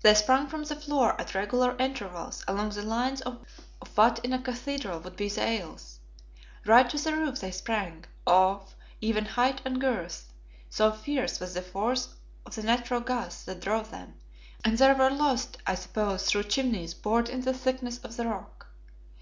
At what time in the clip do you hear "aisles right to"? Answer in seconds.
5.46-6.96